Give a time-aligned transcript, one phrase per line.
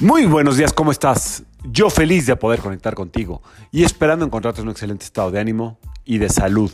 [0.00, 1.42] Muy buenos días, ¿cómo estás?
[1.64, 5.80] Yo feliz de poder conectar contigo y esperando encontrarte en un excelente estado de ánimo
[6.04, 6.70] y de salud.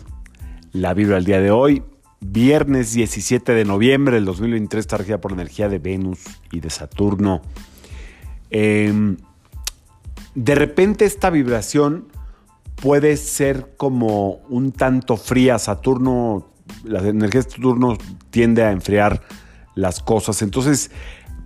[0.73, 1.83] La vibra del día de hoy,
[2.21, 6.19] viernes 17 de noviembre del 2023, está regida por la energía de Venus
[6.53, 7.41] y de Saturno.
[8.51, 9.17] Em,
[10.35, 12.09] de repente esta vibración
[12.77, 15.59] puede ser como un tanto fría.
[15.59, 16.51] Saturno,
[16.85, 17.97] la energía de Saturno
[18.29, 19.23] tiende a enfriar
[19.75, 20.43] las cosas.
[20.43, 20.91] Entonces,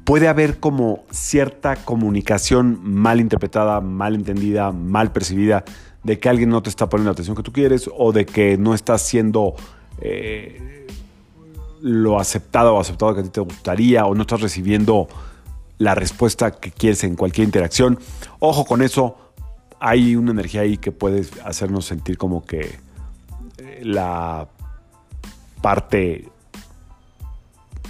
[0.08, 5.66] puede haber como cierta comunicación mal interpretada, mal entendida, mal percibida,
[6.02, 8.56] de que alguien no te está poniendo la atención que tú quieres o de que
[8.56, 9.54] no estás siendo
[10.00, 10.86] eh,
[11.82, 15.08] lo aceptado o aceptado que a ti te gustaría o no estás recibiendo
[15.76, 17.98] la respuesta que quieres en cualquier interacción.
[18.38, 19.18] Ojo con eso,
[19.78, 22.78] hay una energía ahí que puede hacernos sentir como que
[23.58, 24.48] eh, la
[25.60, 26.30] parte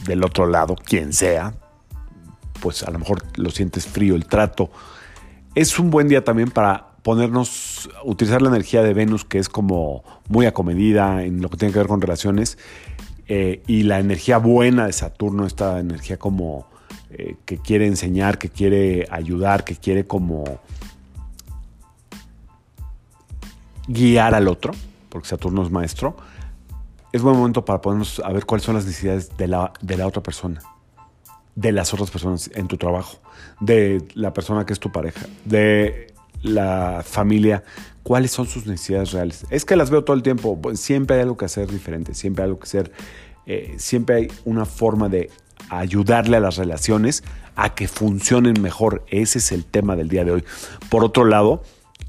[0.05, 1.55] del otro lado, quien sea,
[2.61, 4.71] pues a lo mejor lo sientes frío el trato.
[5.55, 10.05] Es un buen día también para ponernos, utilizar la energía de Venus, que es como
[10.29, 12.59] muy acomedida en lo que tiene que ver con relaciones,
[13.29, 16.67] eh, y la energía buena de Saturno, esta energía como
[17.11, 20.45] eh, que quiere enseñar, que quiere ayudar, que quiere como
[23.87, 24.73] guiar al otro,
[25.09, 26.17] porque Saturno es maestro,
[27.13, 30.07] es buen momento para ponernos a ver cuáles son las necesidades de la, de la
[30.07, 30.61] otra persona
[31.59, 33.19] de las otras personas en tu trabajo,
[33.59, 37.65] de la persona que es tu pareja, de la familia,
[38.05, 39.45] cuáles son sus necesidades reales.
[39.51, 42.45] Es que las veo todo el tiempo, pues, siempre hay algo que hacer diferente, siempre
[42.45, 42.93] hay algo que hacer,
[43.47, 45.31] eh, siempre hay una forma de
[45.69, 47.25] ayudarle a las relaciones
[47.57, 49.05] a que funcionen mejor.
[49.09, 50.45] Ese es el tema del día de hoy.
[50.91, 51.65] Por otro lado,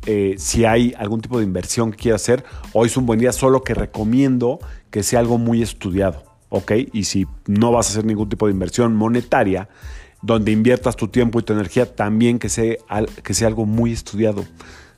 [0.06, 3.32] eh, si hay algún tipo de inversión que quiera hacer, hoy es un buen día,
[3.32, 4.60] solo que recomiendo
[4.92, 6.29] que sea algo muy estudiado.
[6.50, 6.72] ¿Ok?
[6.94, 9.70] Y si no vas a hacer ningún tipo de inversión monetaria,
[10.22, 12.76] donde inviertas tu tiempo y tu energía, también que sea,
[13.24, 14.46] que sea algo muy estudiado,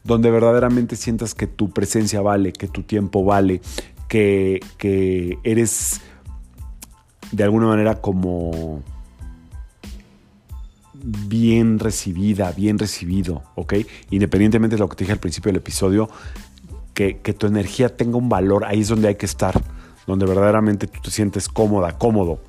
[0.04, 3.62] donde verdaderamente sientas que tu presencia vale, que tu tiempo vale,
[4.08, 6.02] que, que eres
[7.32, 8.84] de alguna manera como
[11.04, 13.74] bien recibida, bien recibido, ¿ok?
[14.10, 16.10] Independientemente de lo que te dije al principio del episodio,
[16.94, 19.62] que, que tu energía tenga un valor, ahí es donde hay que estar
[20.08, 22.40] donde verdaderamente tú te sientes cómoda, cómodo.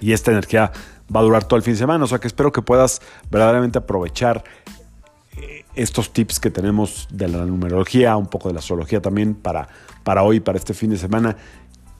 [0.00, 0.72] Y esta energía
[1.14, 3.78] va a durar todo el fin de semana, o sea que espero que puedas verdaderamente
[3.78, 4.44] aprovechar
[5.36, 9.68] eh, estos tips que tenemos de la numerología, un poco de la astrología también para,
[10.04, 11.36] para hoy, para este fin de semana,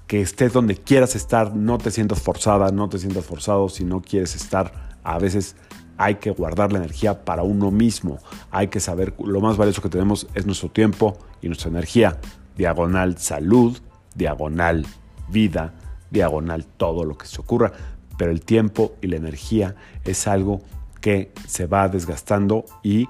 [0.07, 4.01] que estés donde quieras estar, no te sientas forzada, no te sientas forzado si no
[4.01, 4.97] quieres estar.
[5.05, 5.55] A veces
[5.99, 8.19] hay que guardar la energía para uno mismo,
[8.51, 12.19] hay que saber, lo más valioso que tenemos es nuestro tiempo y nuestra energía.
[12.57, 13.79] Diagonal salud,
[14.19, 14.85] diagonal
[15.29, 15.75] vida,
[16.11, 17.73] diagonal todo lo que se ocurra,
[18.19, 20.61] pero el tiempo y la energía es algo
[21.01, 23.09] que se va desgastando y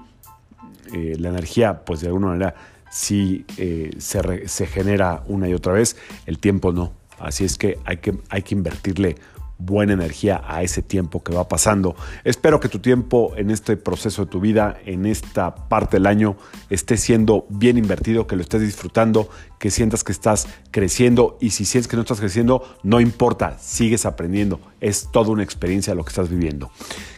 [0.93, 2.55] eh, la energía, pues de alguna manera,
[2.91, 6.93] sí eh, se, se, genera una y otra vez, el tiempo no.
[7.19, 9.15] Así es que hay que, hay que invertirle
[9.59, 11.95] buena energía a ese tiempo que va pasando.
[12.23, 16.37] Espero que tu tiempo en este proceso de tu vida, en esta parte del año,
[16.69, 21.65] esté siendo bien invertido, que lo estés disfrutando, que sientas que estás creciendo y si
[21.65, 24.59] sientes que no estás creciendo, no importa, sigues aprendiendo.
[24.79, 26.71] Es toda una experiencia lo que estás viviendo.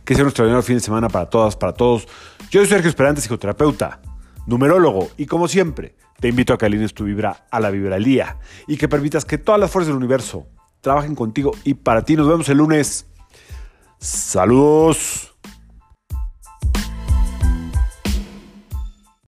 [0.03, 2.07] Que sea nuestro primer fin de semana para todas, para todos.
[2.49, 4.01] Yo soy Sergio Esperante, psicoterapeuta,
[4.47, 8.03] numerólogo y como siempre, te invito a que alines tu vibra a la vibra al
[8.03, 8.37] día
[8.67, 10.47] y que permitas que todas las fuerzas del universo
[10.81, 12.15] trabajen contigo y para ti.
[12.15, 13.05] Nos vemos el lunes.
[13.99, 15.30] Saludos.